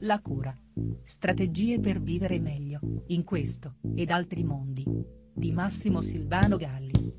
[0.00, 0.56] La cura.
[1.02, 4.84] Strategie per vivere meglio, in questo, ed altri mondi.
[5.32, 7.16] Di Massimo Silvano Galli.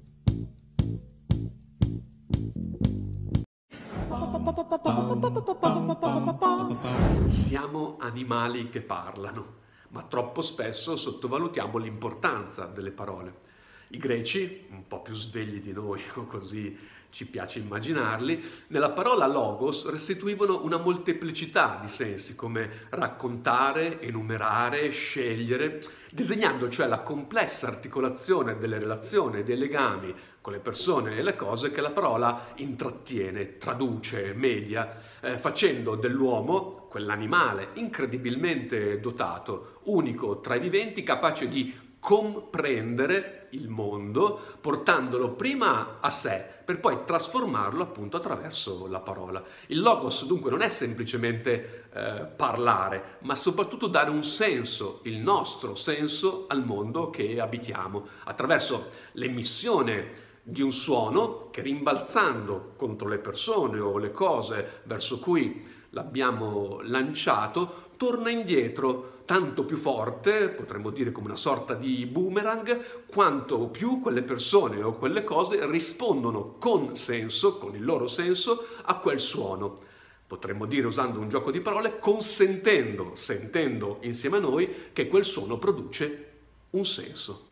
[7.28, 9.46] Siamo animali che parlano,
[9.90, 13.48] ma troppo spesso sottovalutiamo l'importanza delle parole.
[13.92, 16.78] I greci, un po' più svegli di noi, o così
[17.12, 25.82] ci piace immaginarli, nella parola logos restituivano una molteplicità di sensi, come raccontare, enumerare, scegliere,
[26.12, 31.36] disegnando cioè la complessa articolazione delle relazioni e dei legami con le persone e le
[31.36, 40.54] cose che la parola intrattiene, traduce, media, eh, facendo dell'uomo quell'animale incredibilmente dotato, unico tra
[40.54, 48.18] i viventi, capace di comprendere il mondo portandolo prima a sé per poi trasformarlo appunto
[48.18, 49.44] attraverso la parola.
[49.68, 55.74] Il logos dunque non è semplicemente eh, parlare, ma soprattutto dare un senso, il nostro
[55.74, 63.80] senso al mondo che abitiamo, attraverso l'emissione di un suono che rimbalzando contro le persone
[63.80, 71.28] o le cose verso cui l'abbiamo lanciato, torna indietro tanto più forte, potremmo dire come
[71.28, 77.76] una sorta di boomerang, quanto più quelle persone o quelle cose rispondono con senso, con
[77.76, 79.80] il loro senso, a quel suono.
[80.26, 85.58] Potremmo dire, usando un gioco di parole, consentendo, sentendo insieme a noi che quel suono
[85.58, 86.26] produce
[86.72, 87.50] un senso.